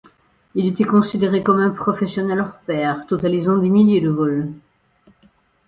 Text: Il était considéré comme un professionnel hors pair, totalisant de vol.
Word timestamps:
Il 0.55 0.65
était 0.65 0.83
considéré 0.83 1.43
comme 1.43 1.59
un 1.59 1.69
professionnel 1.69 2.39
hors 2.39 2.57
pair, 2.65 3.05
totalisant 3.05 3.55
de 3.57 4.07
vol. 4.09 4.49